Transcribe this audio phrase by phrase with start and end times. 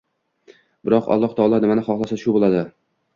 [0.87, 2.65] Biroq, Alloh taolo nimani xohlasa shu bo`ladi